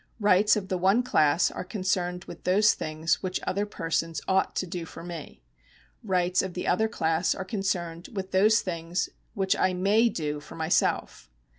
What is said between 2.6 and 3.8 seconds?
things which other